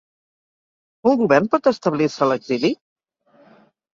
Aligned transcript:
Un 1.09 1.19
govern 1.19 1.49
pot 1.51 1.69
establir-se 1.71 2.25
a 2.27 2.27
l’exili? 2.31 2.75